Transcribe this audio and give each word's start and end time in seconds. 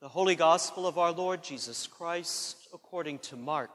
The 0.00 0.08
Holy 0.08 0.34
Gospel 0.34 0.86
of 0.86 0.96
our 0.96 1.12
Lord 1.12 1.42
Jesus 1.42 1.86
Christ 1.86 2.68
according 2.72 3.18
to 3.18 3.36
Mark. 3.36 3.70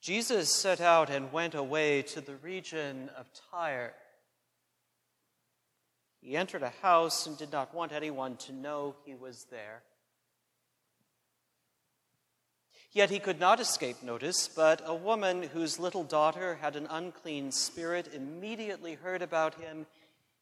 Jesus 0.00 0.52
set 0.52 0.80
out 0.80 1.10
and 1.10 1.32
went 1.32 1.54
away 1.54 2.02
to 2.02 2.20
the 2.20 2.34
region 2.34 3.08
of 3.16 3.30
Tyre. 3.52 3.94
He 6.20 6.36
entered 6.36 6.64
a 6.64 6.72
house 6.82 7.28
and 7.28 7.38
did 7.38 7.52
not 7.52 7.72
want 7.72 7.92
anyone 7.92 8.36
to 8.38 8.52
know 8.52 8.96
he 9.04 9.14
was 9.14 9.46
there. 9.48 9.82
Yet 12.90 13.10
he 13.10 13.20
could 13.20 13.38
not 13.38 13.60
escape 13.60 14.02
notice, 14.02 14.48
but 14.48 14.82
a 14.84 14.92
woman 14.92 15.44
whose 15.44 15.78
little 15.78 16.02
daughter 16.02 16.56
had 16.60 16.74
an 16.74 16.88
unclean 16.90 17.52
spirit 17.52 18.12
immediately 18.12 18.94
heard 18.94 19.22
about 19.22 19.54
him 19.60 19.86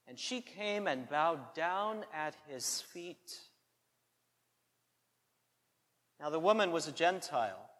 and 0.06 0.18
she 0.18 0.40
came 0.40 0.86
and 0.86 1.08
bowed 1.08 1.54
down 1.54 2.04
at 2.12 2.36
his 2.48 2.80
feet. 2.80 3.40
Now, 6.20 6.30
the 6.30 6.38
woman 6.38 6.72
was 6.72 6.86
a 6.86 6.92
Gentile 6.92 7.70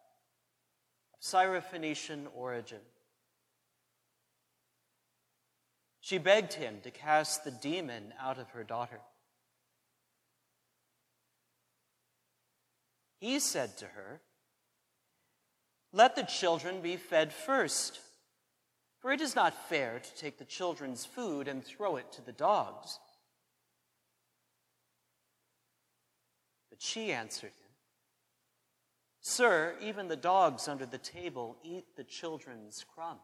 of 1.13 1.21
Syrophoenician 1.21 2.27
origin. 2.35 2.81
She 6.01 6.19
begged 6.19 6.53
him 6.53 6.81
to 6.83 6.91
cast 6.91 7.45
the 7.45 7.51
demon 7.51 8.13
out 8.21 8.39
of 8.39 8.51
her 8.51 8.65
daughter. 8.65 9.01
He 13.21 13.39
said 13.39 13.79
to 13.79 13.87
her, 13.87 14.21
Let 15.93 16.15
the 16.15 16.25
children 16.25 16.83
be 16.83 16.97
fed 16.97 17.33
first. 17.33 18.01
For 19.05 19.13
it 19.13 19.21
is 19.21 19.37
not 19.37 19.69
fair 19.69 19.99
to 19.99 20.15
take 20.17 20.39
the 20.39 20.47
children's 20.47 21.05
food 21.05 21.47
and 21.47 21.63
throw 21.63 21.97
it 21.97 22.11
to 22.13 22.23
the 22.23 22.33
dogs. 22.33 22.99
But 26.71 26.81
she 26.81 27.13
answered 27.13 27.49
him, 27.49 27.73
Sir, 29.21 29.75
even 29.83 30.09
the 30.09 30.17
dogs 30.17 30.69
under 30.69 30.87
the 30.87 30.97
table 30.97 31.59
eat 31.63 31.85
the 31.97 32.05
children's 32.05 32.83
crumbs. 32.95 33.21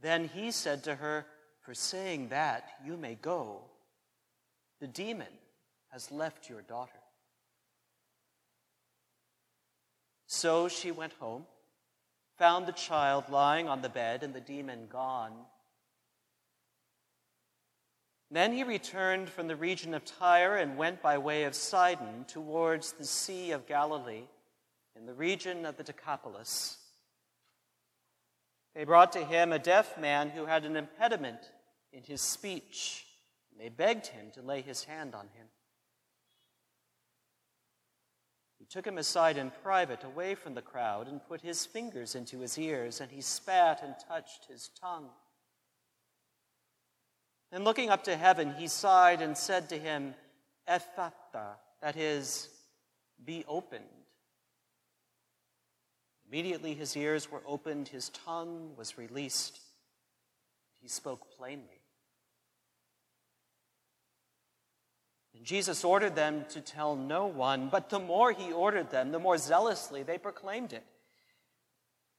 Then 0.00 0.30
he 0.32 0.52
said 0.52 0.84
to 0.84 0.94
her, 0.94 1.26
For 1.62 1.74
saying 1.74 2.28
that, 2.28 2.68
you 2.86 2.96
may 2.96 3.16
go. 3.16 3.62
The 4.80 4.86
demon 4.86 5.26
has 5.90 6.12
left 6.12 6.48
your 6.48 6.62
daughter. 6.62 7.00
So 10.38 10.68
she 10.68 10.92
went 10.92 11.14
home, 11.14 11.46
found 12.36 12.66
the 12.66 12.72
child 12.72 13.28
lying 13.28 13.66
on 13.68 13.82
the 13.82 13.88
bed 13.88 14.22
and 14.22 14.32
the 14.32 14.40
demon 14.40 14.86
gone. 14.88 15.32
Then 18.30 18.52
he 18.52 18.62
returned 18.62 19.30
from 19.30 19.48
the 19.48 19.56
region 19.56 19.94
of 19.94 20.04
Tyre 20.04 20.54
and 20.54 20.76
went 20.76 21.02
by 21.02 21.18
way 21.18 21.42
of 21.42 21.56
Sidon 21.56 22.24
towards 22.28 22.92
the 22.92 23.04
Sea 23.04 23.50
of 23.50 23.66
Galilee 23.66 24.28
in 24.94 25.06
the 25.06 25.12
region 25.12 25.66
of 25.66 25.76
the 25.76 25.82
Decapolis. 25.82 26.76
They 28.76 28.84
brought 28.84 29.10
to 29.14 29.24
him 29.24 29.52
a 29.52 29.58
deaf 29.58 29.98
man 29.98 30.30
who 30.30 30.46
had 30.46 30.64
an 30.64 30.76
impediment 30.76 31.50
in 31.92 32.04
his 32.04 32.20
speech. 32.20 33.06
And 33.50 33.60
they 33.60 33.70
begged 33.70 34.06
him 34.06 34.30
to 34.34 34.42
lay 34.42 34.60
his 34.60 34.84
hand 34.84 35.16
on 35.16 35.26
him. 35.34 35.48
Took 38.70 38.86
him 38.86 38.98
aside 38.98 39.36
in 39.36 39.50
private, 39.62 40.04
away 40.04 40.34
from 40.34 40.54
the 40.54 40.62
crowd, 40.62 41.08
and 41.08 41.26
put 41.26 41.40
his 41.40 41.64
fingers 41.64 42.14
into 42.14 42.40
his 42.40 42.58
ears, 42.58 43.00
and 43.00 43.10
he 43.10 43.20
spat 43.20 43.82
and 43.82 43.94
touched 44.08 44.46
his 44.46 44.70
tongue. 44.80 45.08
Then 47.50 47.64
looking 47.64 47.88
up 47.88 48.04
to 48.04 48.16
heaven, 48.16 48.54
he 48.58 48.68
sighed 48.68 49.22
and 49.22 49.36
said 49.36 49.70
to 49.70 49.78
him, 49.78 50.14
Ephphatha, 50.68 51.56
that 51.80 51.96
is, 51.96 52.50
be 53.24 53.44
opened. 53.48 53.84
Immediately 56.30 56.74
his 56.74 56.94
ears 56.94 57.30
were 57.30 57.42
opened, 57.46 57.88
his 57.88 58.10
tongue 58.10 58.72
was 58.76 58.98
released. 58.98 59.54
And 59.54 60.82
he 60.82 60.88
spoke 60.88 61.34
plainly. 61.38 61.77
And 65.38 65.46
Jesus 65.46 65.84
ordered 65.84 66.16
them 66.16 66.44
to 66.48 66.60
tell 66.60 66.96
no 66.96 67.26
one, 67.26 67.68
but 67.68 67.90
the 67.90 68.00
more 68.00 68.32
he 68.32 68.52
ordered 68.52 68.90
them, 68.90 69.12
the 69.12 69.20
more 69.20 69.38
zealously 69.38 70.02
they 70.02 70.18
proclaimed 70.18 70.72
it. 70.72 70.84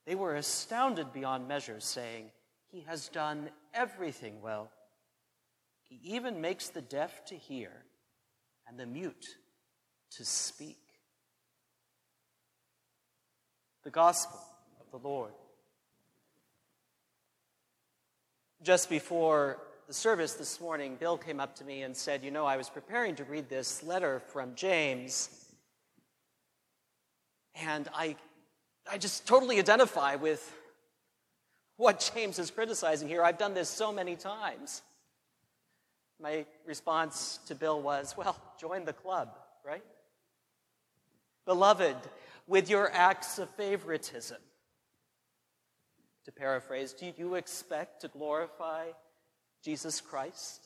They 0.05 0.15
were 0.15 0.35
astounded 0.35 1.11
beyond 1.11 1.45
measure, 1.45 1.81
saying, 1.81 2.31
He 2.71 2.85
has 2.87 3.09
done 3.09 3.49
everything 3.73 4.41
well. 4.41 4.71
He 5.89 5.99
even 6.15 6.39
makes 6.39 6.69
the 6.69 6.81
deaf 6.81 7.25
to 7.25 7.35
hear 7.35 7.71
and 8.69 8.79
the 8.79 8.85
mute 8.85 9.27
to 10.11 10.23
speak. 10.23 10.79
The 13.83 13.89
Gospel 13.91 14.39
of 14.79 14.91
the 14.91 15.05
Lord. 15.05 15.33
Just 18.63 18.89
before 18.89 19.59
the 19.89 19.93
service 19.95 20.33
this 20.33 20.61
morning, 20.61 20.97
Bill 20.99 21.17
came 21.17 21.39
up 21.39 21.55
to 21.55 21.65
me 21.65 21.81
and 21.81 21.97
said, 21.97 22.23
You 22.23 22.29
know, 22.29 22.45
I 22.45 22.57
was 22.57 22.69
preparing 22.69 23.15
to 23.15 23.23
read 23.23 23.49
this 23.49 23.81
letter 23.81 24.19
from 24.19 24.53
James, 24.53 25.47
and 27.55 27.89
I, 27.95 28.15
I 28.89 28.99
just 28.99 29.25
totally 29.25 29.57
identify 29.57 30.13
with 30.13 30.55
what 31.77 32.11
James 32.13 32.37
is 32.37 32.51
criticizing 32.51 33.07
here. 33.07 33.23
I've 33.23 33.39
done 33.39 33.55
this 33.55 33.67
so 33.67 33.91
many 33.91 34.15
times. 34.15 34.83
My 36.21 36.45
response 36.67 37.39
to 37.47 37.55
Bill 37.55 37.81
was, 37.81 38.13
Well, 38.15 38.39
join 38.61 38.85
the 38.85 38.93
club, 38.93 39.29
right? 39.65 39.83
Beloved, 41.47 41.97
with 42.45 42.69
your 42.69 42.91
acts 42.93 43.39
of 43.39 43.49
favoritism, 43.55 44.37
to 46.25 46.31
paraphrase, 46.31 46.93
do 46.93 47.11
you 47.17 47.33
expect 47.33 48.01
to 48.01 48.07
glorify 48.07 48.89
Jesus 49.63 50.01
Christ. 50.01 50.61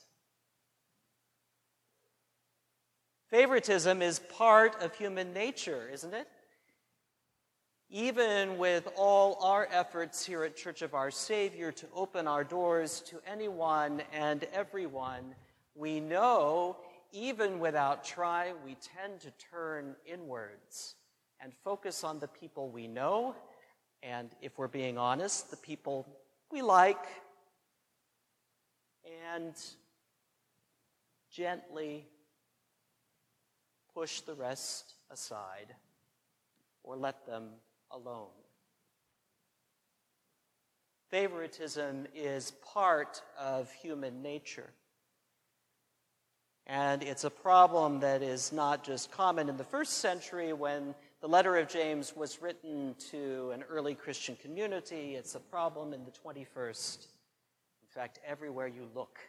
Favoritism 3.29 4.01
is 4.01 4.19
part 4.19 4.81
of 4.81 4.93
human 4.93 5.33
nature, 5.33 5.89
isn't 5.91 6.13
it? 6.13 6.27
Even 7.89 8.57
with 8.57 8.87
all 8.95 9.37
our 9.43 9.67
efforts 9.71 10.25
here 10.25 10.43
at 10.43 10.55
Church 10.55 10.81
of 10.81 10.93
Our 10.93 11.11
Savior 11.11 11.71
to 11.71 11.87
open 11.95 12.27
our 12.27 12.43
doors 12.43 13.01
to 13.07 13.19
anyone 13.25 14.01
and 14.11 14.43
everyone, 14.53 15.35
we 15.75 15.99
know, 15.99 16.77
even 17.11 17.59
without 17.59 18.03
trying, 18.03 18.55
we 18.65 18.75
tend 18.75 19.19
to 19.21 19.31
turn 19.51 19.95
inwards 20.05 20.95
and 21.39 21.53
focus 21.63 22.03
on 22.03 22.19
the 22.19 22.27
people 22.27 22.69
we 22.69 22.87
know, 22.87 23.35
and 24.01 24.29
if 24.41 24.57
we're 24.57 24.67
being 24.67 24.97
honest, 24.97 25.49
the 25.49 25.57
people 25.57 26.07
we 26.51 26.61
like 26.61 27.05
and 29.31 29.53
gently 31.31 32.05
push 33.93 34.21
the 34.21 34.33
rest 34.33 34.93
aside 35.11 35.75
or 36.83 36.95
let 36.95 37.25
them 37.25 37.49
alone. 37.91 38.27
Favoritism 41.09 42.07
is 42.15 42.51
part 42.73 43.21
of 43.39 43.71
human 43.71 44.21
nature. 44.21 44.71
And 46.65 47.03
it's 47.03 47.23
a 47.23 47.29
problem 47.29 47.99
that 47.99 48.23
is 48.23 48.51
not 48.51 48.83
just 48.83 49.11
common 49.11 49.49
in 49.49 49.57
the 49.57 49.63
first 49.63 49.99
century 49.99 50.53
when 50.53 50.95
the 51.21 51.27
letter 51.27 51.57
of 51.57 51.67
James 51.67 52.15
was 52.15 52.41
written 52.41 52.95
to 53.11 53.51
an 53.51 53.63
early 53.63 53.95
Christian 53.95 54.35
community, 54.41 55.15
it's 55.15 55.35
a 55.35 55.39
problem 55.39 55.93
in 55.93 56.03
the 56.05 56.11
21st 56.11 57.07
in 57.93 58.01
fact, 58.01 58.19
everywhere 58.25 58.67
you 58.67 58.87
look, 58.95 59.19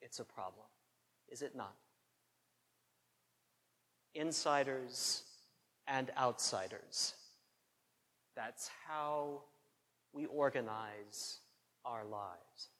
it's 0.00 0.18
a 0.18 0.24
problem, 0.24 0.66
is 1.28 1.42
it 1.42 1.54
not? 1.54 1.74
Insiders 4.14 5.22
and 5.86 6.10
outsiders. 6.18 7.14
That's 8.34 8.70
how 8.88 9.42
we 10.12 10.26
organize 10.26 11.38
our 11.84 12.04
lives. 12.04 12.70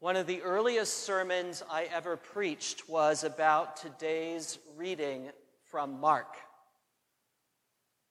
One 0.00 0.16
of 0.16 0.26
the 0.26 0.42
earliest 0.42 1.04
sermons 1.04 1.62
I 1.70 1.84
ever 1.84 2.16
preached 2.16 2.88
was 2.88 3.22
about 3.22 3.76
today's 3.76 4.58
reading 4.76 5.30
from 5.70 6.00
Mark 6.00 6.34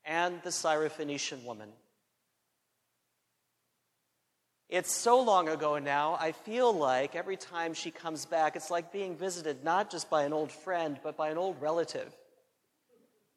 and 0.06 0.42
the 0.44 0.50
Syrophoenician 0.50 1.44
woman. 1.44 1.70
It's 4.68 4.92
so 4.92 5.22
long 5.22 5.48
ago 5.48 5.78
now, 5.78 6.18
I 6.20 6.32
feel 6.32 6.74
like 6.74 7.16
every 7.16 7.38
time 7.38 7.74
she 7.76 7.92
comes 7.92 8.26
back, 8.26 8.56
it's 8.56 8.72
like 8.72 8.92
being 8.92 9.16
visited 9.16 9.64
not 9.64 9.92
just 9.92 10.10
by 10.10 10.24
an 10.24 10.34
old 10.34 10.52
friend, 10.52 11.00
but 11.04 11.16
by 11.16 11.30
an 11.30 11.38
old 11.38 11.62
relative. 11.62 12.12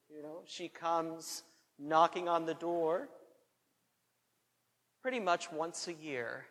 You 0.09 0.23
know, 0.23 0.41
she 0.45 0.69
comes 0.69 1.43
knocking 1.77 2.27
on 2.27 2.45
the 2.45 2.55
door. 2.55 3.09
pretty 5.01 5.19
much 5.19 5.49
once 5.51 5.87
a 5.87 5.93
year 5.93 6.45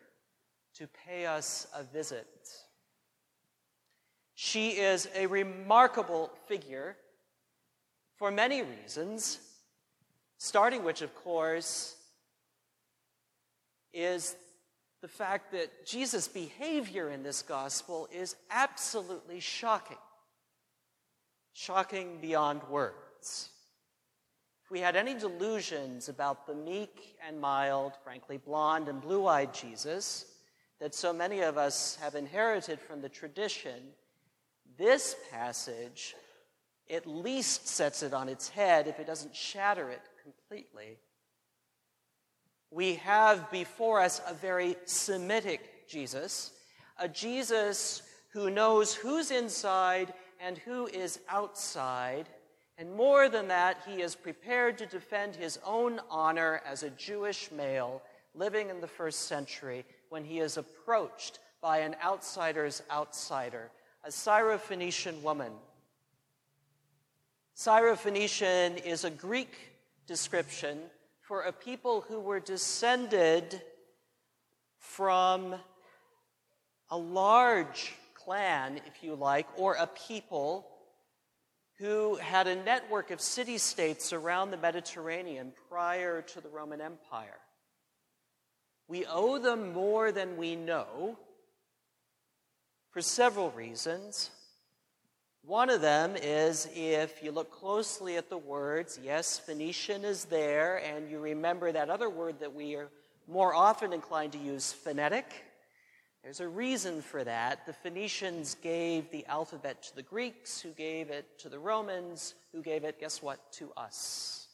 to 0.73 0.87
pay 0.87 1.25
us 1.25 1.67
a 1.75 1.83
visit. 1.83 2.27
She 4.33 4.71
is 4.71 5.07
a 5.13 5.27
remarkable 5.27 6.31
figure 6.47 6.97
for 8.17 8.31
many 8.31 8.63
reasons, 8.63 9.39
starting 10.39 10.83
which, 10.83 11.01
of 11.01 11.13
course, 11.13 11.95
is 13.93 14.35
the 15.01 15.07
fact 15.07 15.51
that 15.53 15.85
Jesus' 15.85 16.27
behavior 16.27 17.09
in 17.09 17.23
this 17.23 17.41
gospel 17.41 18.07
is 18.13 18.35
absolutely 18.51 19.39
shocking. 19.39 19.97
Shocking 21.53 22.19
beyond 22.21 22.61
words. 22.69 23.49
If 24.63 24.71
we 24.71 24.81
had 24.81 24.95
any 24.95 25.15
delusions 25.15 26.09
about 26.09 26.45
the 26.45 26.53
meek 26.53 27.15
and 27.27 27.39
mild, 27.39 27.93
frankly, 28.03 28.37
blonde 28.37 28.87
and 28.87 29.01
blue 29.01 29.25
eyed 29.25 29.53
Jesus 29.53 30.25
that 30.79 30.93
so 30.95 31.11
many 31.11 31.41
of 31.41 31.57
us 31.57 31.97
have 32.01 32.15
inherited 32.15 32.79
from 32.79 33.01
the 33.01 33.09
tradition, 33.09 33.81
this 34.77 35.15
passage 35.31 36.15
at 36.89 37.05
least 37.05 37.67
sets 37.67 38.01
it 38.03 38.13
on 38.13 38.29
its 38.29 38.49
head 38.49 38.87
if 38.87 38.99
it 38.99 39.07
doesn't 39.07 39.35
shatter 39.35 39.89
it 39.89 40.01
completely. 40.23 40.97
We 42.71 42.95
have 42.95 43.49
before 43.51 43.99
us 43.99 44.21
a 44.27 44.33
very 44.33 44.77
Semitic 44.85 45.87
Jesus, 45.87 46.51
a 46.99 47.07
Jesus 47.07 48.03
who 48.31 48.49
knows 48.49 48.93
who's 48.93 49.31
inside 49.31 50.13
and 50.39 50.57
who 50.59 50.85
is 50.87 51.19
outside. 51.29 52.29
And 52.77 52.93
more 52.93 53.27
than 53.27 53.47
that, 53.47 53.77
he 53.87 54.01
is 54.01 54.15
prepared 54.15 54.77
to 54.77 54.85
defend 54.85 55.35
his 55.35 55.59
own 55.65 55.99
honor 56.09 56.61
as 56.65 56.83
a 56.83 56.91
Jewish 56.91 57.51
male 57.51 58.01
living 58.35 58.69
in 58.69 58.81
the 58.81 58.87
first 58.87 59.23
century 59.23 59.83
when 60.09 60.23
he 60.23 60.39
is 60.39 60.57
approached 60.57 61.39
by 61.61 61.79
an 61.79 61.95
outsider's 62.03 62.83
outsider, 62.91 63.71
a 64.05 64.09
Syrophoenician 64.09 65.21
woman. 65.21 65.51
Syrophoenician 67.57 68.85
is 68.85 69.03
a 69.03 69.09
Greek 69.09 69.53
description 70.07 70.79
for 71.29 71.43
a 71.43 71.53
people 71.53 72.01
who 72.07 72.19
were 72.19 72.39
descended 72.39 73.61
from 74.79 75.53
a 76.89 76.97
large 76.97 77.93
clan, 78.15 78.81
if 78.87 79.03
you 79.03 79.13
like, 79.13 79.45
or 79.55 79.75
a 79.75 79.85
people 79.85 80.65
who 81.77 82.15
had 82.15 82.47
a 82.47 82.55
network 82.55 83.11
of 83.11 83.21
city 83.21 83.59
states 83.59 84.11
around 84.11 84.49
the 84.49 84.57
Mediterranean 84.57 85.53
prior 85.69 86.23
to 86.23 86.41
the 86.41 86.49
Roman 86.49 86.81
Empire. 86.81 87.37
We 88.87 89.05
owe 89.05 89.37
them 89.37 89.71
more 89.71 90.11
than 90.11 90.35
we 90.35 90.55
know 90.55 91.15
for 92.89 93.03
several 93.03 93.51
reasons. 93.51 94.31
One 95.49 95.71
of 95.71 95.81
them 95.81 96.15
is 96.15 96.69
if 96.75 97.23
you 97.23 97.31
look 97.31 97.49
closely 97.49 98.17
at 98.17 98.29
the 98.29 98.37
words, 98.37 98.99
yes, 99.03 99.39
Phoenician 99.39 100.05
is 100.05 100.25
there, 100.25 100.77
and 100.77 101.09
you 101.09 101.17
remember 101.17 101.71
that 101.71 101.89
other 101.89 102.07
word 102.07 102.39
that 102.41 102.53
we 102.53 102.75
are 102.75 102.89
more 103.27 103.55
often 103.55 103.91
inclined 103.91 104.33
to 104.33 104.37
use, 104.37 104.71
phonetic. 104.71 105.25
There's 106.23 106.39
a 106.39 106.47
reason 106.47 107.01
for 107.01 107.23
that. 107.23 107.65
The 107.65 107.73
Phoenicians 107.73 108.57
gave 108.61 109.09
the 109.09 109.25
alphabet 109.25 109.81
to 109.85 109.95
the 109.95 110.03
Greeks, 110.03 110.61
who 110.61 110.69
gave 110.69 111.09
it 111.09 111.39
to 111.39 111.49
the 111.49 111.57
Romans, 111.57 112.35
who 112.53 112.61
gave 112.61 112.83
it, 112.83 112.99
guess 112.99 113.23
what, 113.23 113.51
to 113.53 113.71
us. 113.75 114.49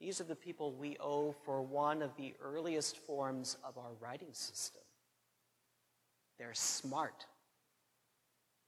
These 0.00 0.20
are 0.20 0.24
the 0.24 0.34
people 0.34 0.72
we 0.72 0.96
owe 0.98 1.32
for 1.44 1.62
one 1.62 2.02
of 2.02 2.16
the 2.16 2.34
earliest 2.42 2.96
forms 2.96 3.56
of 3.62 3.78
our 3.78 3.92
writing 4.00 4.32
system. 4.32 4.82
They're 6.40 6.54
smart 6.54 7.24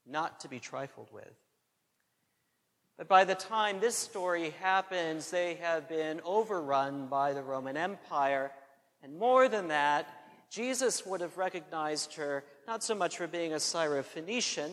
not 0.06 0.40
to 0.40 0.48
be 0.48 0.58
trifled 0.60 1.08
with. 1.12 1.34
But 2.98 3.08
by 3.08 3.24
the 3.24 3.34
time 3.34 3.80
this 3.80 3.96
story 3.96 4.50
happens, 4.60 5.30
they 5.30 5.54
have 5.54 5.88
been 5.88 6.20
overrun 6.24 7.06
by 7.06 7.32
the 7.32 7.42
Roman 7.42 7.76
Empire. 7.76 8.52
And 9.02 9.18
more 9.18 9.48
than 9.48 9.68
that, 9.68 10.06
Jesus 10.50 11.06
would 11.06 11.20
have 11.20 11.38
recognized 11.38 12.14
her 12.14 12.44
not 12.66 12.82
so 12.84 12.94
much 12.94 13.16
for 13.16 13.26
being 13.26 13.54
a 13.54 13.56
Syrophoenician, 13.56 14.70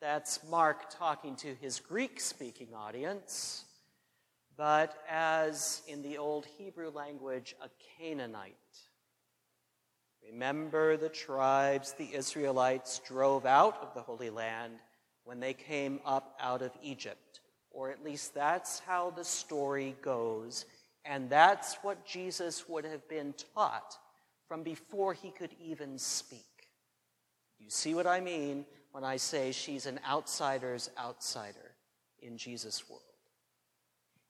that's 0.00 0.40
Mark 0.50 0.90
talking 0.90 1.36
to 1.36 1.54
his 1.54 1.80
Greek 1.80 2.20
speaking 2.20 2.68
audience, 2.74 3.64
but 4.56 4.94
as 5.08 5.82
in 5.88 6.02
the 6.02 6.18
old 6.18 6.46
Hebrew 6.58 6.90
language, 6.90 7.54
a 7.62 7.70
Canaanite. 7.98 8.56
Remember 10.30 10.96
the 10.96 11.08
tribes 11.08 11.92
the 11.92 12.14
Israelites 12.14 13.00
drove 13.06 13.46
out 13.46 13.80
of 13.82 13.94
the 13.94 14.02
Holy 14.02 14.30
Land 14.30 14.74
when 15.24 15.40
they 15.40 15.54
came 15.54 16.00
up 16.04 16.36
out 16.40 16.62
of 16.62 16.72
Egypt. 16.82 17.40
Or 17.70 17.90
at 17.90 18.04
least 18.04 18.34
that's 18.34 18.78
how 18.80 19.10
the 19.10 19.24
story 19.24 19.96
goes. 20.02 20.64
And 21.04 21.28
that's 21.28 21.76
what 21.82 22.06
Jesus 22.06 22.68
would 22.68 22.84
have 22.84 23.06
been 23.08 23.34
taught 23.54 23.98
from 24.48 24.62
before 24.62 25.12
he 25.12 25.30
could 25.30 25.54
even 25.60 25.98
speak. 25.98 26.40
You 27.58 27.70
see 27.70 27.94
what 27.94 28.06
I 28.06 28.20
mean 28.20 28.64
when 28.92 29.04
I 29.04 29.16
say 29.16 29.52
she's 29.52 29.86
an 29.86 30.00
outsider's 30.08 30.90
outsider 30.98 31.74
in 32.20 32.38
Jesus' 32.38 32.88
world. 32.88 33.02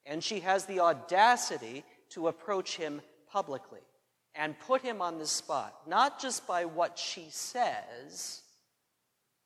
And 0.06 0.22
she 0.22 0.40
has 0.40 0.66
the 0.66 0.80
audacity 0.80 1.84
to 2.10 2.28
approach 2.28 2.76
him 2.76 3.00
publicly 3.30 3.80
and 4.34 4.58
put 4.58 4.82
him 4.82 5.00
on 5.00 5.18
the 5.18 5.26
spot, 5.26 5.74
not 5.86 6.20
just 6.20 6.46
by 6.46 6.64
what 6.64 6.98
she 6.98 7.26
says. 7.30 8.42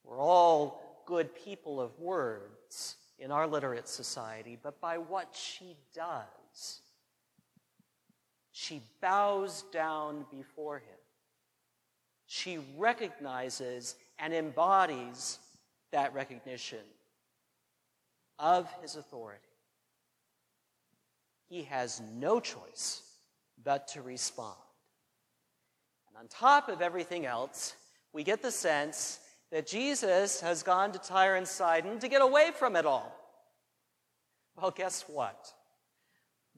We're 0.04 0.20
all 0.20 1.02
good 1.06 1.34
people 1.34 1.80
of 1.80 1.98
words 1.98 2.96
in 3.18 3.30
our 3.30 3.46
literate 3.46 3.88
society, 3.88 4.58
but 4.62 4.80
by 4.80 4.98
what 4.98 5.28
she 5.34 5.76
does. 5.94 6.80
She 8.52 8.80
bows 9.00 9.64
down 9.72 10.24
before 10.30 10.78
him. 10.78 10.98
She 12.26 12.58
recognizes 12.76 13.94
and 14.18 14.32
embodies 14.32 15.38
that 15.92 16.14
recognition 16.14 16.84
of 18.38 18.68
his 18.82 18.96
authority. 18.96 19.42
He 21.48 21.62
has 21.64 22.02
no 22.14 22.40
choice 22.40 23.02
but 23.64 23.88
to 23.88 24.02
respond 24.02 24.56
on 26.18 26.26
top 26.28 26.68
of 26.68 26.82
everything 26.82 27.26
else, 27.26 27.74
we 28.12 28.24
get 28.24 28.42
the 28.42 28.50
sense 28.50 29.20
that 29.52 29.66
Jesus 29.66 30.40
has 30.40 30.62
gone 30.62 30.92
to 30.92 30.98
Tyre 30.98 31.36
and 31.36 31.46
Sidon 31.46 31.98
to 32.00 32.08
get 32.08 32.22
away 32.22 32.50
from 32.58 32.76
it 32.76 32.84
all. 32.84 33.14
Well, 34.56 34.72
guess 34.72 35.04
what? 35.06 35.52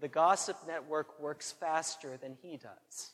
The 0.00 0.08
gossip 0.08 0.56
network 0.66 1.20
works 1.20 1.52
faster 1.52 2.16
than 2.16 2.36
he 2.40 2.56
does. 2.56 3.12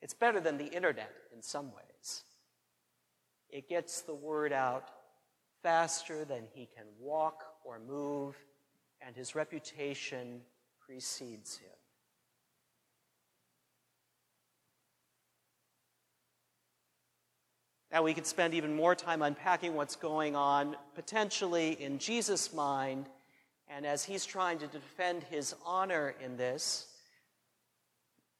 It's 0.00 0.14
better 0.14 0.40
than 0.40 0.56
the 0.56 0.66
internet 0.66 1.12
in 1.34 1.42
some 1.42 1.66
ways. 1.66 2.22
It 3.50 3.68
gets 3.68 4.00
the 4.00 4.14
word 4.14 4.52
out 4.52 4.88
faster 5.62 6.24
than 6.24 6.44
he 6.52 6.68
can 6.74 6.86
walk 6.98 7.44
or 7.64 7.78
move, 7.78 8.36
and 9.00 9.14
his 9.14 9.34
reputation 9.34 10.40
precedes 10.86 11.58
him. 11.58 11.70
Now, 17.94 18.02
we 18.02 18.12
could 18.12 18.26
spend 18.26 18.54
even 18.54 18.74
more 18.74 18.96
time 18.96 19.22
unpacking 19.22 19.76
what's 19.76 19.94
going 19.94 20.34
on 20.34 20.74
potentially 20.96 21.80
in 21.80 22.00
Jesus' 22.00 22.52
mind, 22.52 23.06
and 23.68 23.86
as 23.86 24.04
he's 24.04 24.26
trying 24.26 24.58
to 24.58 24.66
defend 24.66 25.22
his 25.22 25.54
honor 25.64 26.16
in 26.20 26.36
this. 26.36 26.88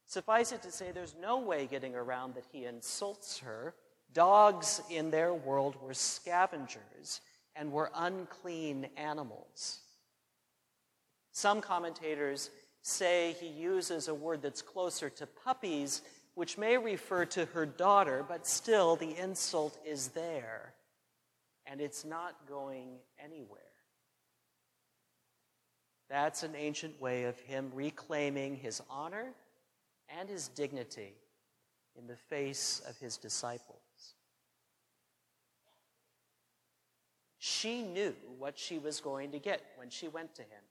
Suffice 0.06 0.50
it 0.50 0.60
to 0.62 0.72
say, 0.72 0.90
there's 0.90 1.14
no 1.22 1.38
way 1.38 1.68
getting 1.70 1.94
around 1.94 2.34
that 2.34 2.42
he 2.50 2.64
insults 2.64 3.38
her. 3.38 3.76
Dogs 4.12 4.82
in 4.90 5.12
their 5.12 5.32
world 5.32 5.76
were 5.80 5.94
scavengers 5.94 7.20
and 7.54 7.70
were 7.70 7.92
unclean 7.94 8.88
animals. 8.96 9.78
Some 11.30 11.60
commentators 11.60 12.50
say 12.82 13.36
he 13.38 13.46
uses 13.46 14.08
a 14.08 14.14
word 14.14 14.42
that's 14.42 14.62
closer 14.62 15.08
to 15.10 15.28
puppies 15.28 16.02
which 16.34 16.58
may 16.58 16.76
refer 16.76 17.24
to 17.24 17.44
her 17.46 17.64
daughter, 17.64 18.24
but 18.26 18.46
still 18.46 18.96
the 18.96 19.16
insult 19.16 19.78
is 19.84 20.08
there, 20.08 20.74
and 21.66 21.80
it's 21.80 22.04
not 22.04 22.34
going 22.48 22.96
anywhere. 23.22 23.60
That's 26.10 26.42
an 26.42 26.54
ancient 26.56 27.00
way 27.00 27.24
of 27.24 27.38
him 27.40 27.70
reclaiming 27.72 28.56
his 28.56 28.82
honor 28.90 29.32
and 30.08 30.28
his 30.28 30.48
dignity 30.48 31.14
in 31.96 32.06
the 32.06 32.16
face 32.16 32.82
of 32.88 32.96
his 32.98 33.16
disciples. 33.16 33.78
She 37.38 37.82
knew 37.82 38.14
what 38.38 38.58
she 38.58 38.78
was 38.78 39.00
going 39.00 39.32
to 39.32 39.38
get 39.38 39.62
when 39.76 39.90
she 39.90 40.08
went 40.08 40.34
to 40.36 40.42
him. 40.42 40.62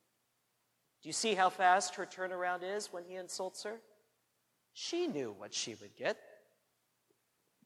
Do 1.02 1.08
you 1.08 1.12
see 1.12 1.34
how 1.34 1.50
fast 1.50 1.94
her 1.96 2.06
turnaround 2.06 2.60
is 2.62 2.92
when 2.92 3.04
he 3.04 3.16
insults 3.16 3.62
her? 3.62 3.76
She 4.74 5.06
knew 5.06 5.34
what 5.38 5.54
she 5.54 5.76
would 5.76 5.96
get. 5.96 6.18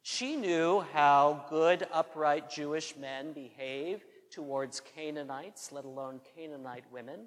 She 0.02 0.36
knew 0.36 0.84
how 0.92 1.46
good, 1.50 1.86
upright 1.92 2.50
Jewish 2.50 2.96
men 2.96 3.32
behave 3.32 4.04
towards 4.30 4.80
Canaanites, 4.80 5.72
let 5.72 5.84
alone 5.84 6.20
Canaanite 6.36 6.84
women, 6.92 7.20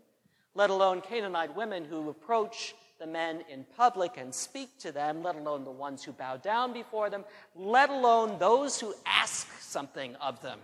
let 0.53 0.69
alone 0.69 1.01
Canaanite 1.01 1.55
women 1.55 1.83
who 1.83 2.09
approach 2.09 2.75
the 2.99 3.07
men 3.07 3.43
in 3.49 3.65
public 3.75 4.17
and 4.17 4.33
speak 4.33 4.77
to 4.79 4.91
them, 4.91 5.23
let 5.23 5.35
alone 5.35 5.63
the 5.63 5.71
ones 5.71 6.03
who 6.03 6.11
bow 6.11 6.37
down 6.37 6.71
before 6.73 7.09
them, 7.09 7.25
let 7.55 7.89
alone 7.89 8.37
those 8.37 8.79
who 8.79 8.93
ask 9.05 9.47
something 9.59 10.15
of 10.17 10.41
them. 10.41 10.59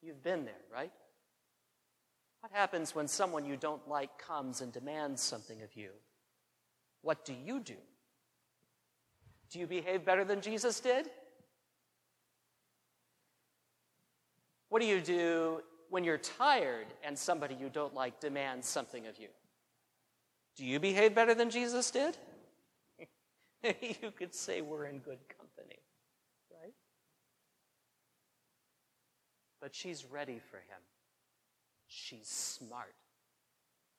You've 0.00 0.22
been 0.22 0.44
there, 0.44 0.54
right? 0.72 0.92
What 2.40 2.52
happens 2.52 2.94
when 2.94 3.06
someone 3.06 3.44
you 3.44 3.56
don't 3.56 3.86
like 3.88 4.18
comes 4.18 4.60
and 4.60 4.72
demands 4.72 5.22
something 5.22 5.62
of 5.62 5.74
you? 5.76 5.90
What 7.02 7.24
do 7.24 7.34
you 7.34 7.60
do? 7.60 7.76
Do 9.50 9.58
you 9.58 9.66
behave 9.66 10.04
better 10.04 10.24
than 10.24 10.40
Jesus 10.40 10.80
did? 10.80 11.10
What 14.68 14.80
do 14.80 14.86
you 14.86 15.00
do 15.00 15.62
when 15.90 16.04
you're 16.04 16.18
tired 16.18 16.86
and 17.02 17.18
somebody 17.18 17.56
you 17.56 17.68
don't 17.68 17.94
like 17.94 18.20
demands 18.20 18.68
something 18.68 19.06
of 19.06 19.18
you? 19.18 19.28
Do 20.56 20.64
you 20.64 20.78
behave 20.78 21.14
better 21.14 21.34
than 21.34 21.50
Jesus 21.50 21.90
did? 21.90 22.16
you 23.64 24.10
could 24.16 24.34
say 24.34 24.60
we're 24.60 24.86
in 24.86 24.98
good 24.98 25.18
company, 25.36 25.80
right? 26.50 26.72
But 29.60 29.74
she's 29.74 30.04
ready 30.04 30.40
for 30.50 30.58
him. 30.58 30.80
She's 31.92 32.28
smart. 32.28 32.94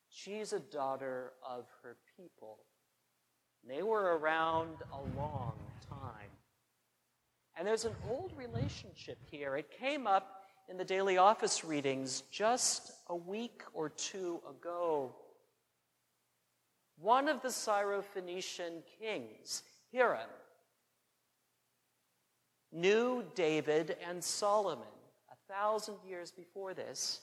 She's 0.08 0.54
a 0.54 0.60
daughter 0.60 1.32
of 1.46 1.66
her 1.82 1.96
people. 2.16 2.60
They 3.68 3.82
were 3.82 4.16
around 4.16 4.76
a 4.92 5.20
long 5.20 5.52
time. 5.90 6.30
And 7.54 7.68
there's 7.68 7.84
an 7.84 7.94
old 8.10 8.32
relationship 8.34 9.18
here. 9.30 9.56
It 9.56 9.70
came 9.78 10.06
up 10.06 10.42
in 10.70 10.78
the 10.78 10.84
daily 10.86 11.18
office 11.18 11.64
readings 11.64 12.22
just 12.30 12.92
a 13.08 13.14
week 13.14 13.62
or 13.74 13.90
two 13.90 14.40
ago. 14.48 15.14
One 16.98 17.28
of 17.28 17.42
the 17.42 17.48
Syrophoenician 17.48 18.82
kings, 18.98 19.64
Hiram, 19.92 20.30
knew 22.72 23.22
David 23.34 23.96
and 24.08 24.24
Solomon 24.24 24.86
a 25.30 25.52
thousand 25.52 25.96
years 26.08 26.30
before 26.30 26.72
this, 26.72 27.20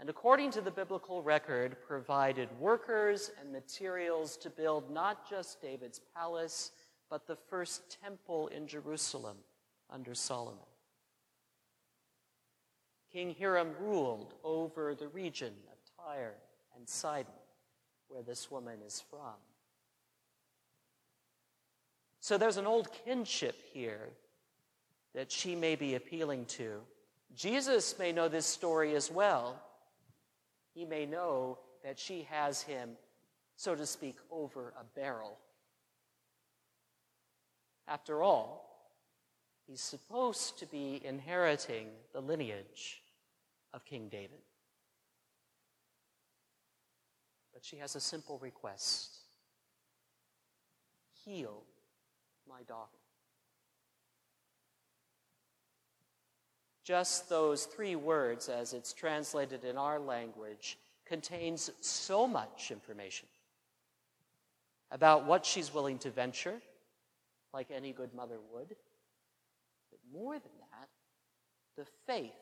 and 0.00 0.08
according 0.08 0.52
to 0.52 0.60
the 0.60 0.70
biblical 0.70 1.22
record, 1.22 1.76
provided 1.86 2.48
workers 2.60 3.32
and 3.40 3.52
materials 3.52 4.36
to 4.36 4.50
build 4.50 4.90
not 4.90 5.28
just 5.28 5.60
David's 5.60 6.00
palace, 6.14 6.70
but 7.10 7.26
the 7.26 7.36
first 7.50 7.98
temple 8.02 8.46
in 8.48 8.68
Jerusalem 8.68 9.38
under 9.90 10.14
Solomon. 10.14 10.60
King 13.12 13.34
Hiram 13.36 13.70
ruled 13.80 14.34
over 14.44 14.94
the 14.94 15.08
region 15.08 15.52
of 15.72 16.04
Tyre 16.04 16.34
and 16.76 16.88
Sidon, 16.88 17.32
where 18.08 18.22
this 18.22 18.50
woman 18.50 18.78
is 18.86 19.02
from. 19.10 19.34
So 22.20 22.38
there's 22.38 22.58
an 22.58 22.66
old 22.66 22.90
kinship 23.04 23.56
here 23.72 24.10
that 25.14 25.32
she 25.32 25.56
may 25.56 25.74
be 25.74 25.94
appealing 25.94 26.44
to. 26.44 26.80
Jesus 27.34 27.98
may 27.98 28.12
know 28.12 28.28
this 28.28 28.46
story 28.46 28.94
as 28.94 29.10
well. 29.10 29.60
He 30.78 30.84
may 30.84 31.06
know 31.06 31.58
that 31.82 31.98
she 31.98 32.22
has 32.30 32.62
him, 32.62 32.90
so 33.56 33.74
to 33.74 33.84
speak, 33.84 34.18
over 34.30 34.72
a 34.78 34.84
barrel. 34.94 35.38
After 37.88 38.22
all, 38.22 38.68
He's 39.68 39.82
supposed 39.82 40.58
to 40.60 40.66
be 40.66 40.98
inheriting 41.04 41.88
the 42.14 42.22
lineage 42.22 43.02
of 43.74 43.84
King 43.84 44.08
David. 44.08 44.40
But 47.52 47.62
she 47.62 47.76
has 47.76 47.94
a 47.94 48.00
simple 48.00 48.38
request 48.38 49.18
heal 51.22 51.64
my 52.48 52.62
daughter. 52.62 52.97
Just 56.88 57.28
those 57.28 57.66
three 57.66 57.96
words, 57.96 58.48
as 58.48 58.72
it's 58.72 58.94
translated 58.94 59.62
in 59.62 59.76
our 59.76 60.00
language, 60.00 60.78
contains 61.04 61.68
so 61.82 62.26
much 62.26 62.70
information 62.70 63.28
about 64.90 65.26
what 65.26 65.44
she's 65.44 65.74
willing 65.74 65.98
to 65.98 66.10
venture, 66.10 66.62
like 67.52 67.66
any 67.70 67.92
good 67.92 68.14
mother 68.14 68.38
would 68.54 68.68
But 69.90 70.00
more 70.10 70.38
than 70.38 70.50
that, 70.72 70.88
the 71.76 71.84
faith 72.06 72.32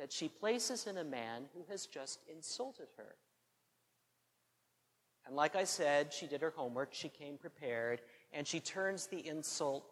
that 0.00 0.10
she 0.12 0.26
places 0.26 0.88
in 0.88 0.98
a 0.98 1.04
man 1.04 1.44
who 1.54 1.64
has 1.70 1.86
just 1.86 2.18
insulted 2.28 2.88
her. 2.96 3.14
And 5.24 5.36
like 5.36 5.54
I 5.54 5.62
said, 5.62 6.12
she 6.12 6.26
did 6.26 6.40
her 6.40 6.52
homework, 6.56 6.88
she 6.90 7.08
came 7.08 7.38
prepared, 7.38 8.00
and 8.32 8.44
she 8.44 8.58
turns 8.58 9.06
the 9.06 9.24
insult 9.24 9.84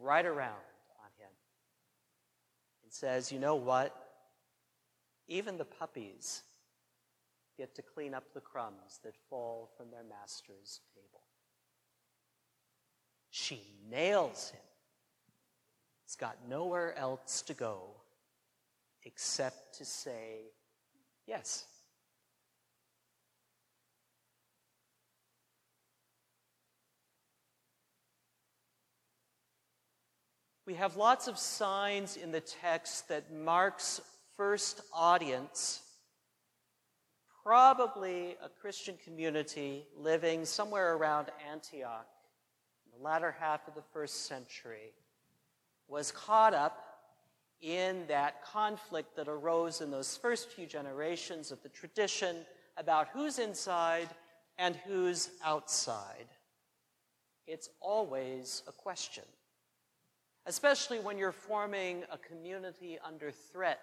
right 0.00 0.24
around 0.24 0.56
says, 2.94 3.32
You 3.32 3.38
know 3.38 3.56
what? 3.56 3.94
Even 5.26 5.56
the 5.56 5.64
puppies 5.64 6.42
get 7.56 7.74
to 7.76 7.82
clean 7.82 8.14
up 8.14 8.24
the 8.34 8.40
crumbs 8.40 9.00
that 9.04 9.14
fall 9.30 9.70
from 9.76 9.90
their 9.90 10.04
master's 10.04 10.80
table. 10.94 11.22
She 13.30 13.60
nails 13.90 14.50
him 14.50 14.60
He's 16.04 16.16
got 16.16 16.36
nowhere 16.48 16.96
else 16.96 17.42
to 17.42 17.54
go 17.54 17.88
except 19.02 19.76
to 19.78 19.84
say 19.84 20.52
yes. 21.26 21.66
We 30.66 30.74
have 30.74 30.96
lots 30.96 31.28
of 31.28 31.38
signs 31.38 32.16
in 32.16 32.32
the 32.32 32.40
text 32.40 33.08
that 33.08 33.30
Mark's 33.30 34.00
first 34.34 34.80
audience, 34.94 35.82
probably 37.42 38.36
a 38.42 38.48
Christian 38.48 38.96
community 39.04 39.84
living 39.94 40.46
somewhere 40.46 40.96
around 40.96 41.28
Antioch 41.50 42.06
in 42.86 42.98
the 42.98 43.04
latter 43.04 43.36
half 43.38 43.68
of 43.68 43.74
the 43.74 43.82
first 43.92 44.24
century, 44.26 44.94
was 45.86 46.10
caught 46.10 46.54
up 46.54 46.82
in 47.60 48.06
that 48.08 48.42
conflict 48.42 49.16
that 49.16 49.28
arose 49.28 49.82
in 49.82 49.90
those 49.90 50.16
first 50.16 50.48
few 50.48 50.66
generations 50.66 51.52
of 51.52 51.62
the 51.62 51.68
tradition 51.68 52.36
about 52.78 53.08
who's 53.08 53.38
inside 53.38 54.08
and 54.56 54.76
who's 54.86 55.28
outside. 55.44 56.26
It's 57.46 57.68
always 57.80 58.62
a 58.66 58.72
question, 58.72 59.24
especially 60.46 60.98
when 60.98 61.18
you're 61.18 61.32
forming 61.32 62.04
a 62.10 62.18
community 62.18 62.98
under 63.04 63.30
threat. 63.30 63.80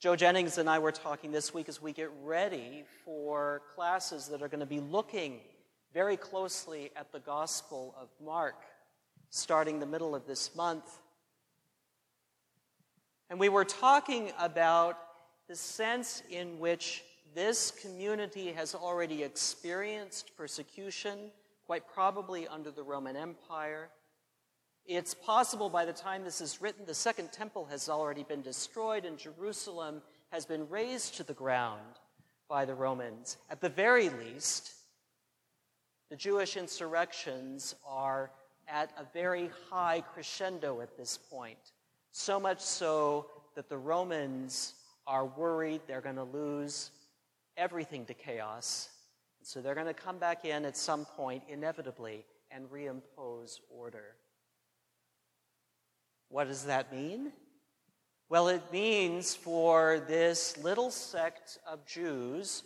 Joe 0.00 0.16
Jennings 0.16 0.58
and 0.58 0.68
I 0.68 0.78
were 0.78 0.92
talking 0.92 1.32
this 1.32 1.54
week 1.54 1.68
as 1.68 1.80
we 1.80 1.92
get 1.92 2.10
ready 2.22 2.84
for 3.04 3.62
classes 3.74 4.28
that 4.28 4.42
are 4.42 4.48
going 4.48 4.60
to 4.60 4.66
be 4.66 4.80
looking 4.80 5.40
very 5.92 6.16
closely 6.16 6.90
at 6.96 7.12
the 7.12 7.20
Gospel 7.20 7.94
of 7.98 8.08
Mark 8.24 8.56
starting 9.30 9.80
the 9.80 9.86
middle 9.86 10.14
of 10.14 10.26
this 10.26 10.54
month. 10.54 11.00
And 13.30 13.40
we 13.40 13.48
were 13.48 13.64
talking 13.64 14.30
about 14.38 14.96
the 15.48 15.56
sense 15.56 16.22
in 16.30 16.58
which 16.60 17.02
this 17.34 17.72
community 17.72 18.52
has 18.52 18.76
already 18.76 19.24
experienced 19.24 20.36
persecution, 20.36 21.32
quite 21.66 21.82
probably 21.92 22.46
under 22.46 22.70
the 22.70 22.82
Roman 22.82 23.16
Empire. 23.16 23.88
It's 24.86 25.14
possible 25.14 25.70
by 25.70 25.86
the 25.86 25.94
time 25.94 26.24
this 26.24 26.42
is 26.42 26.60
written, 26.60 26.84
the 26.84 26.94
Second 26.94 27.32
Temple 27.32 27.64
has 27.70 27.88
already 27.88 28.22
been 28.22 28.42
destroyed 28.42 29.06
and 29.06 29.16
Jerusalem 29.16 30.02
has 30.30 30.44
been 30.44 30.68
razed 30.68 31.16
to 31.16 31.22
the 31.22 31.32
ground 31.32 31.80
by 32.48 32.66
the 32.66 32.74
Romans. 32.74 33.38
At 33.48 33.62
the 33.62 33.70
very 33.70 34.10
least, 34.10 34.72
the 36.10 36.16
Jewish 36.16 36.58
insurrections 36.58 37.74
are 37.86 38.30
at 38.68 38.90
a 38.98 39.06
very 39.14 39.50
high 39.70 40.02
crescendo 40.02 40.82
at 40.82 40.98
this 40.98 41.16
point. 41.16 41.72
So 42.12 42.38
much 42.38 42.60
so 42.60 43.26
that 43.54 43.70
the 43.70 43.78
Romans 43.78 44.74
are 45.06 45.24
worried 45.24 45.80
they're 45.86 46.02
going 46.02 46.16
to 46.16 46.24
lose 46.24 46.90
everything 47.56 48.04
to 48.06 48.14
chaos. 48.14 48.90
So 49.42 49.62
they're 49.62 49.74
going 49.74 49.86
to 49.86 49.94
come 49.94 50.18
back 50.18 50.44
in 50.44 50.64
at 50.66 50.76
some 50.76 51.04
point, 51.04 51.42
inevitably, 51.48 52.24
and 52.50 52.70
reimpose 52.70 53.60
order. 53.70 54.16
What 56.34 56.48
does 56.48 56.64
that 56.64 56.92
mean? 56.92 57.30
Well, 58.28 58.48
it 58.48 58.72
means 58.72 59.36
for 59.36 60.02
this 60.08 60.56
little 60.56 60.90
sect 60.90 61.58
of 61.64 61.86
Jews 61.86 62.64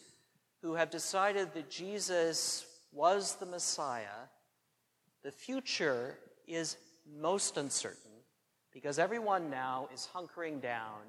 who 0.62 0.72
have 0.72 0.88
decided 0.88 1.52
that 1.52 1.68
Jesus 1.68 2.64
was 2.92 3.34
the 3.34 3.44
Messiah, 3.44 4.24
the 5.22 5.30
future 5.30 6.16
is 6.46 6.78
most 7.20 7.58
uncertain 7.58 8.22
because 8.72 8.98
everyone 8.98 9.50
now 9.50 9.90
is 9.92 10.08
hunkering 10.14 10.62
down 10.62 11.02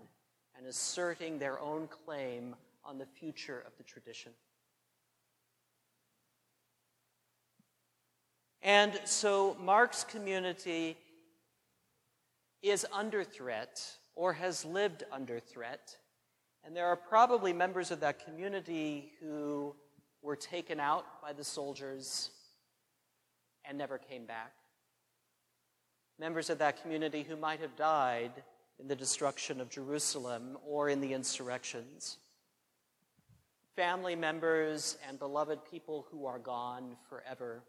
and 0.57 0.67
asserting 0.67 1.39
their 1.39 1.61
own 1.61 1.87
claim 1.87 2.57
on 2.83 2.97
the 2.97 3.05
future 3.05 3.63
of 3.65 3.71
the 3.77 3.85
tradition. 3.85 4.33
And 8.61 8.99
so 9.05 9.55
Mark's 9.61 10.03
community 10.03 10.97
is 12.61 12.85
under 12.91 13.23
threat 13.23 13.81
or 14.15 14.33
has 14.33 14.65
lived 14.65 15.03
under 15.11 15.39
threat. 15.39 15.95
And 16.63 16.75
there 16.75 16.87
are 16.87 16.95
probably 16.95 17.53
members 17.53 17.91
of 17.91 18.01
that 18.01 18.23
community 18.25 19.13
who 19.21 19.75
were 20.21 20.35
taken 20.35 20.79
out 20.79 21.21
by 21.21 21.33
the 21.33 21.43
soldiers 21.43 22.31
and 23.63 23.77
never 23.77 23.97
came 23.97 24.25
back. 24.25 24.51
Members 26.19 26.49
of 26.49 26.57
that 26.57 26.81
community 26.81 27.23
who 27.23 27.37
might 27.37 27.61
have 27.61 27.75
died 27.77 28.31
in 28.79 28.87
the 28.87 28.95
destruction 28.95 29.61
of 29.61 29.69
Jerusalem 29.69 30.57
or 30.65 30.89
in 30.89 30.99
the 30.99 31.13
insurrections. 31.13 32.17
Family 33.75 34.15
members 34.15 34.97
and 35.07 35.17
beloved 35.17 35.59
people 35.69 36.05
who 36.11 36.25
are 36.25 36.39
gone 36.39 36.97
forever. 37.07 37.63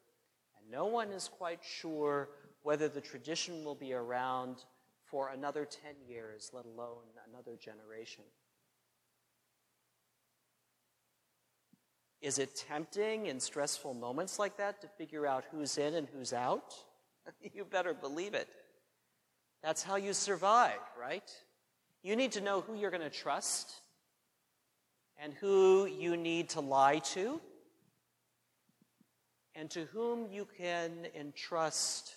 And 0.59 0.71
no 0.71 0.87
one 0.87 1.11
is 1.11 1.29
quite 1.29 1.61
sure 1.63 2.31
whether 2.63 2.89
the 2.89 3.01
tradition 3.01 3.65
will 3.65 3.77
be 3.77 3.93
around 3.93 4.65
for 5.11 5.31
another 5.31 5.65
10 5.65 5.93
years, 6.09 6.51
let 6.53 6.65
alone 6.65 7.05
another 7.29 7.57
generation. 7.57 8.25
Is 12.21 12.39
it 12.39 12.55
tempting 12.55 13.27
in 13.27 13.41
stressful 13.41 13.95
moments 13.95 14.39
like 14.39 14.59
that 14.59 14.83
to 14.83 14.89
figure 14.89 15.27
out 15.27 15.45
who's 15.51 15.79
in 15.79 15.95
and 15.95 16.07
who's 16.13 16.33
out? 16.33 16.75
you 17.55 17.65
better 17.65 17.95
believe 17.95 18.35
it. 18.35 18.49
That's 19.63 19.83
how 19.83 19.97
you 19.97 20.13
survive, 20.13 20.81
right? 21.01 21.31
You 22.03 22.17
need 22.17 22.33
to 22.33 22.41
know 22.41 22.61
who 22.61 22.75
you're 22.75 22.91
going 22.91 23.03
to 23.03 23.11
trust 23.11 23.73
and 25.19 25.35
who 25.35 25.87
you 25.87 26.17
need 26.17 26.51
to 26.51 26.61
lie 26.61 26.99
to 26.99 27.41
and 29.55 29.71
to 29.71 29.85
whom 29.87 30.27
you 30.31 30.47
can 30.57 31.07
entrust 31.19 32.15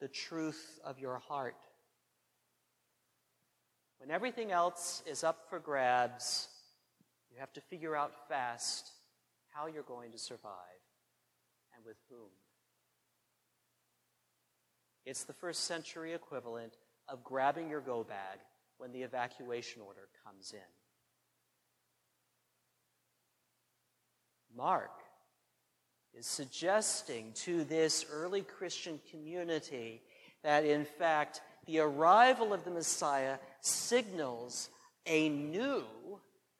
the 0.00 0.08
truth 0.08 0.78
of 0.84 0.98
your 0.98 1.18
heart. 1.18 1.56
When 3.98 4.10
everything 4.10 4.52
else 4.52 5.02
is 5.06 5.24
up 5.24 5.46
for 5.48 5.58
grabs, 5.58 6.48
you 7.30 7.38
have 7.40 7.52
to 7.54 7.60
figure 7.60 7.96
out 7.96 8.28
fast 8.28 8.90
how 9.50 9.66
you're 9.66 9.82
going 9.82 10.12
to 10.12 10.18
survive 10.18 10.52
and 11.74 11.84
with 11.84 11.96
whom. 12.08 12.28
It's 15.04 15.24
the 15.24 15.32
first 15.32 15.64
century 15.64 16.12
equivalent 16.12 16.74
of 17.08 17.24
grabbing 17.24 17.68
your 17.68 17.80
go 17.80 18.04
bag 18.04 18.38
when 18.76 18.92
the 18.92 19.02
evacuation 19.02 19.82
order 19.82 20.08
comes 20.24 20.52
in. 20.52 20.60
Mark 24.56 24.90
is 26.14 26.26
suggesting 26.26 27.32
to 27.32 27.64
this 27.64 28.04
early 28.10 28.42
Christian 28.42 29.00
community 29.10 30.02
that, 30.42 30.64
in 30.64 30.84
fact, 30.84 31.40
the 31.68 31.80
arrival 31.80 32.54
of 32.54 32.64
the 32.64 32.70
Messiah 32.70 33.36
signals 33.60 34.70
a 35.06 35.28
new 35.28 35.84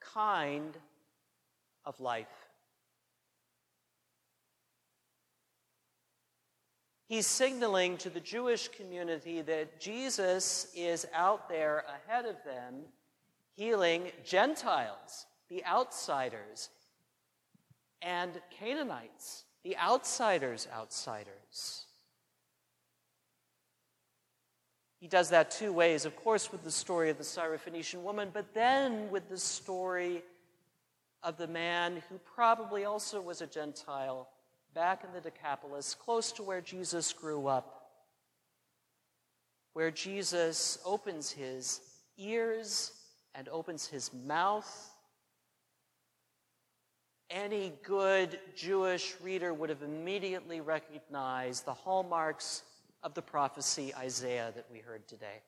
kind 0.01 0.77
of 1.87 1.99
life. 1.99 2.27
He's 7.09 7.27
signaling 7.27 7.97
to 7.99 8.11
the 8.11 8.21
Jewish 8.21 8.69
community 8.69 9.41
that 9.41 9.81
Jesus 9.81 10.71
is 10.77 11.07
out 11.15 11.49
there 11.49 11.87
ahead 12.07 12.27
of 12.27 12.37
them, 12.45 12.75
healing 13.57 14.13
Gentiles, 14.27 15.25
the 15.49 15.65
outsiders, 15.65 16.69
and 18.03 18.43
Canaanites, 18.51 19.45
the 19.65 19.75
outsiders' 19.79 20.69
outsiders. 20.71 21.88
He 25.01 25.07
does 25.07 25.31
that 25.31 25.51
two 25.51 25.73
ways, 25.73 26.05
of 26.05 26.17
course, 26.17 26.51
with 26.51 26.65
the 26.65 26.71
story 26.71 27.09
of 27.11 27.19
the 27.19 27.25
Syrophoenician 27.25 28.03
woman, 28.03 28.31
but 28.33 28.53
then 28.53 29.11
with 29.11 29.29
the 29.29 29.39
story 29.39 30.23
of 31.23 31.37
the 31.37 31.47
man 31.47 32.03
who 32.09 32.19
probably 32.19 32.85
also 32.85 33.21
was 33.21 33.41
a 33.41 33.47
Gentile 33.47 34.29
back 34.75 35.05
in 35.05 35.13
the 35.13 35.21
Decapolis, 35.21 35.95
close 35.95 36.33
to 36.33 36.43
where 36.43 36.61
Jesus 36.61 37.13
grew 37.13 37.47
up, 37.47 37.91
where 39.73 39.91
Jesus 39.91 40.79
opens 40.85 41.31
his 41.31 41.81
ears 42.17 42.93
and 43.35 43.49
opens 43.49 43.87
his 43.87 44.13
mouth. 44.13 44.91
Any 47.31 47.73
good 47.85 48.39
Jewish 48.57 49.15
reader 49.23 49.53
would 49.53 49.71
have 49.71 49.83
immediately 49.83 50.61
recognized 50.61 51.65
the 51.65 51.75
hallmarks 51.75 52.63
of 53.03 53.15
the 53.15 53.23
prophecy 53.23 53.95
Isaiah 53.95 54.53
that 54.55 54.67
we 54.71 54.79
heard 54.79 55.07
today. 55.07 55.43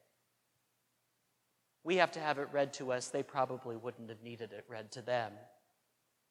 We 1.82 1.96
have 1.96 2.12
to 2.12 2.20
have 2.20 2.38
it 2.38 2.48
read 2.52 2.72
to 2.74 2.92
us. 2.92 3.08
They 3.08 3.22
probably 3.22 3.76
wouldn't 3.76 4.10
have 4.10 4.22
needed 4.22 4.52
it 4.52 4.64
read 4.68 4.92
to 4.92 5.02
them. 5.02 5.32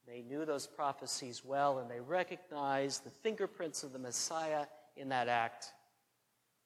They 0.08 0.22
knew 0.22 0.46
those 0.46 0.68
prophecies 0.68 1.44
well 1.44 1.80
and 1.80 1.90
they 1.90 2.00
recognized 2.00 3.04
the 3.04 3.10
fingerprints 3.10 3.84
of 3.84 3.94
the 3.94 4.00
Messiah 4.00 4.66
in 4.96 5.10
that 5.10 5.28
act. 5.28 5.74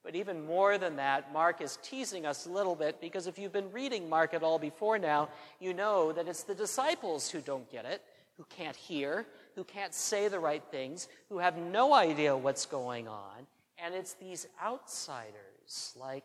But 0.03 0.15
even 0.15 0.45
more 0.45 0.77
than 0.77 0.97
that, 0.97 1.31
Mark 1.31 1.61
is 1.61 1.79
teasing 1.81 2.25
us 2.25 2.45
a 2.45 2.49
little 2.49 2.75
bit 2.75 2.99
because 2.99 3.25
if 3.25 3.39
you've 3.39 3.53
been 3.53 3.71
reading 3.71 4.09
Mark 4.09 4.33
at 4.33 4.43
all 4.43 4.59
before 4.59 4.99
now, 4.99 5.29
you 5.59 5.73
know 5.73 6.11
that 6.11 6.27
it's 6.27 6.43
the 6.43 6.55
disciples 6.55 7.29
who 7.29 7.39
don't 7.39 7.69
get 7.71 7.85
it, 7.85 8.01
who 8.37 8.45
can't 8.49 8.75
hear, 8.75 9.25
who 9.55 9.63
can't 9.63 9.93
say 9.93 10.27
the 10.27 10.39
right 10.39 10.63
things, 10.71 11.07
who 11.29 11.37
have 11.37 11.57
no 11.57 11.93
idea 11.93 12.35
what's 12.35 12.65
going 12.65 13.07
on. 13.07 13.47
And 13.83 13.93
it's 13.93 14.13
these 14.13 14.47
outsiders, 14.63 15.93
like 15.99 16.23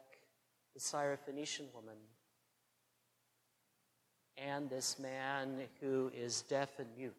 the 0.74 0.80
Syrophoenician 0.80 1.74
woman 1.74 1.96
and 4.36 4.70
this 4.70 4.96
man 5.00 5.62
who 5.80 6.12
is 6.16 6.42
deaf 6.42 6.78
and 6.78 6.86
mute, 6.96 7.12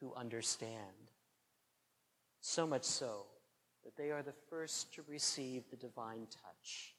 who 0.00 0.14
understand. 0.14 0.76
So 2.42 2.64
much 2.64 2.84
so 2.84 3.26
that 3.82 3.96
they 3.96 4.12
are 4.12 4.22
the 4.22 4.34
first 4.48 4.94
to 4.94 5.02
receive 5.08 5.64
the 5.68 5.76
divine 5.76 6.28
touch 6.30 6.94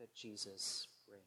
that 0.00 0.12
Jesus 0.16 0.88
brings. 1.06 1.22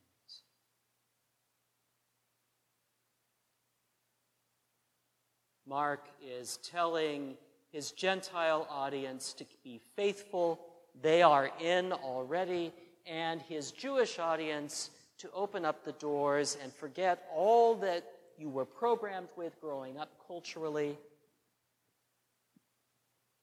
Mark 5.65 6.09
is 6.21 6.57
telling 6.57 7.37
his 7.71 7.91
Gentile 7.91 8.67
audience 8.69 9.33
to 9.33 9.45
be 9.63 9.79
faithful. 9.95 10.59
They 11.01 11.21
are 11.21 11.51
in 11.59 11.93
already, 11.93 12.73
and 13.05 13.41
his 13.41 13.71
Jewish 13.71 14.19
audience 14.19 14.89
to 15.19 15.29
open 15.31 15.65
up 15.65 15.83
the 15.83 15.91
doors 15.93 16.57
and 16.61 16.73
forget 16.73 17.27
all 17.33 17.75
that 17.75 18.03
you 18.37 18.49
were 18.49 18.65
programmed 18.65 19.27
with 19.35 19.59
growing 19.59 19.97
up 19.97 20.09
culturally. 20.25 20.97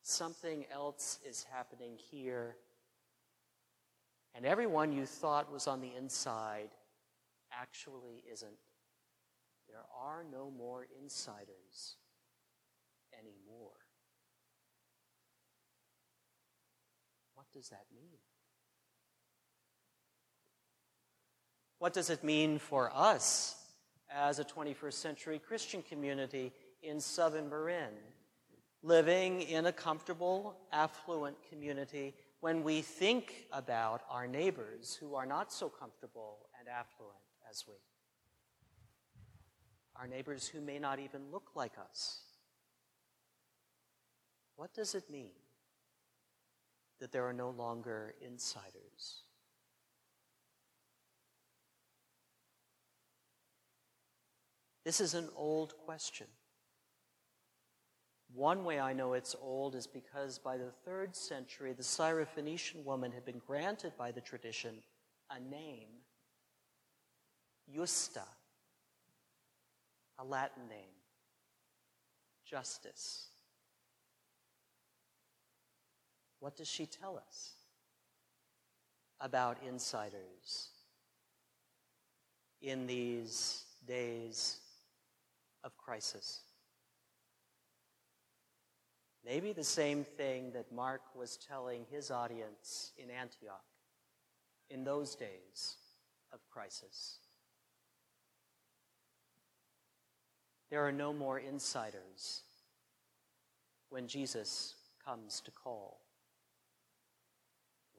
Something 0.03 0.65
else 0.73 1.19
is 1.29 1.45
happening 1.53 1.97
here. 2.11 2.57
And 4.35 4.47
everyone 4.47 4.93
you 4.93 5.07
thought 5.07 5.53
was 5.53 5.67
on 5.67 5.81
the 5.81 5.93
inside 5.99 6.69
actually 7.53 8.23
isn't. 8.31 8.51
There 9.69 9.85
are 9.99 10.25
no 10.31 10.51
more 10.57 10.87
insiders 11.03 11.97
anymore. 13.12 13.73
What 17.35 17.46
does 17.57 17.71
that 17.71 17.87
mean? 17.95 18.19
What 21.79 21.95
does 21.95 22.11
it 22.11 22.23
mean 22.23 22.59
for 22.59 22.90
us 22.95 23.57
as 24.12 24.38
a 24.38 24.45
21st 24.45 24.92
century 24.92 25.38
Christian 25.38 25.83
community 25.83 26.53
in 26.83 27.01
southern 27.01 27.49
Marin, 27.49 27.95
living 28.83 29.40
in 29.40 29.64
a 29.66 29.73
comfortable, 29.73 30.59
affluent 30.71 31.37
community 31.49 32.14
when 32.40 32.62
we 32.62 32.83
think 32.83 33.47
about 33.53 34.03
our 34.11 34.27
neighbors 34.27 34.95
who 35.01 35.14
are 35.14 35.27
not 35.27 35.51
so 35.51 35.71
comfortable 35.71 36.49
and 36.61 36.69
affluent 36.69 37.16
as 37.51 37.64
we? 37.66 37.75
Our 39.99 40.07
neighbors 40.07 40.47
who 40.47 40.61
may 40.61 40.79
not 40.79 40.99
even 40.99 41.33
look 41.33 41.53
like 41.55 41.73
us. 41.79 42.21
What 44.57 44.75
does 44.75 44.95
it 44.95 45.09
mean 45.11 45.31
that 47.01 47.13
there 47.13 47.27
are 47.27 47.33
no 47.33 47.51
longer 47.51 48.15
insiders. 48.21 49.23
This 54.85 55.01
is 55.01 55.15
an 55.15 55.29
old 55.35 55.75
question. 55.85 56.29
One 58.33 58.65
way 58.65 58.79
I 58.79 58.93
know 58.93 59.15
it's 59.15 59.35
old 59.41 59.75
is 59.75 59.87
because 59.87 60.39
by 60.39 60.57
the 60.57 60.71
third 60.85 61.17
century, 61.17 61.73
the 61.73 61.83
Syrophoenician 61.83 62.85
woman 62.85 63.11
had 63.11 63.25
been 63.25 63.41
granted 63.47 63.93
by 63.99 64.13
the 64.13 64.21
tradition 64.21 64.83
a 65.31 65.41
name, 65.41 65.89
Justa, 67.75 68.23
a 70.19 70.25
Latin 70.25 70.69
name, 70.69 70.95
justice. 72.49 73.31
What 76.47 76.57
does 76.57 76.69
she 76.69 76.87
tell 76.87 77.17
us 77.17 77.55
about 79.21 79.59
insiders 79.67 80.69
in 82.63 82.87
these 82.87 83.65
days 83.85 84.61
of 85.65 85.77
crisis? 85.77 86.43
Maybe 89.25 89.53
the 89.53 89.65
same 89.65 90.05
thing 90.05 90.53
that 90.53 90.71
Mark 90.71 91.01
was 91.17 91.37
telling 91.37 91.85
his 91.91 92.13
audience 92.13 92.93
in 92.97 93.11
Antioch 93.11 93.65
in 94.71 94.85
those 94.85 95.17
days 95.17 95.79
of 96.33 96.39
crisis. 96.49 97.19
There 100.71 100.87
are 100.87 100.93
no 100.93 101.13
more 101.13 101.41
insiders 101.41 102.43
when 103.89 104.07
Jesus 104.07 104.77
comes 105.05 105.41
to 105.41 105.51
call. 105.51 106.06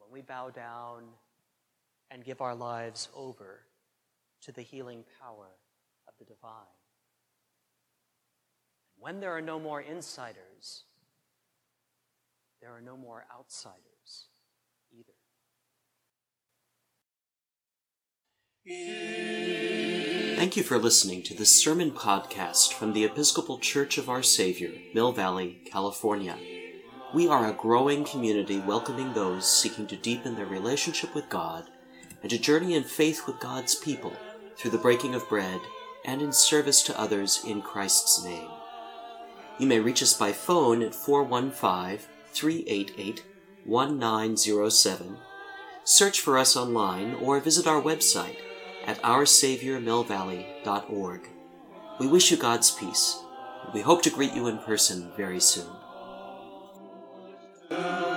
When 0.08 0.22
we 0.22 0.22
bow 0.22 0.48
down 0.48 1.02
and 2.10 2.24
give 2.24 2.40
our 2.40 2.54
lives 2.54 3.10
over 3.14 3.60
to 4.42 4.52
the 4.52 4.62
healing 4.62 5.04
power 5.20 5.48
of 6.06 6.14
the 6.18 6.24
divine. 6.24 6.50
When 8.98 9.20
there 9.20 9.36
are 9.36 9.42
no 9.42 9.60
more 9.60 9.82
insiders, 9.82 10.84
there 12.62 12.70
are 12.70 12.80
no 12.80 12.96
more 12.96 13.26
outsiders 13.38 14.28
either. 14.90 15.12
Thank 20.36 20.56
you 20.56 20.62
for 20.62 20.78
listening 20.78 21.22
to 21.24 21.34
this 21.34 21.54
sermon 21.54 21.90
podcast 21.90 22.72
from 22.72 22.94
the 22.94 23.04
Episcopal 23.04 23.58
Church 23.58 23.98
of 23.98 24.08
Our 24.08 24.22
Savior, 24.22 24.70
Mill 24.94 25.12
Valley, 25.12 25.60
California. 25.66 26.38
We 27.14 27.26
are 27.26 27.48
a 27.48 27.54
growing 27.54 28.04
community 28.04 28.58
welcoming 28.58 29.14
those 29.14 29.50
seeking 29.50 29.86
to 29.86 29.96
deepen 29.96 30.34
their 30.34 30.44
relationship 30.44 31.14
with 31.14 31.30
God 31.30 31.70
and 32.20 32.28
to 32.30 32.38
journey 32.38 32.74
in 32.74 32.84
faith 32.84 33.26
with 33.26 33.40
God's 33.40 33.74
people 33.74 34.12
through 34.56 34.72
the 34.72 34.78
breaking 34.78 35.14
of 35.14 35.26
bread 35.26 35.62
and 36.04 36.20
in 36.20 36.32
service 36.32 36.82
to 36.82 37.00
others 37.00 37.42
in 37.46 37.62
Christ's 37.62 38.22
name. 38.22 38.50
You 39.58 39.66
may 39.66 39.80
reach 39.80 40.02
us 40.02 40.12
by 40.12 40.32
phone 40.32 40.82
at 40.82 40.94
415 40.94 42.06
388 42.32 43.24
1907. 43.64 45.16
Search 45.84 46.20
for 46.20 46.36
us 46.36 46.56
online 46.56 47.14
or 47.14 47.40
visit 47.40 47.66
our 47.66 47.80
website 47.80 48.36
at 48.86 49.00
oursaviormillvalley.org. 49.02 51.28
We 51.98 52.06
wish 52.06 52.30
you 52.30 52.36
God's 52.36 52.70
peace, 52.70 53.18
we 53.72 53.80
hope 53.80 54.02
to 54.02 54.10
greet 54.10 54.34
you 54.34 54.46
in 54.46 54.58
person 54.58 55.10
very 55.16 55.40
soon. 55.40 55.77
Uh... 57.70 58.07